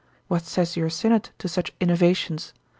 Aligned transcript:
What 0.27 0.47
says 0.47 0.75
your 0.75 0.89
synod 0.89 1.29
to 1.37 1.47
such 1.47 1.73
innovations? 1.79 2.53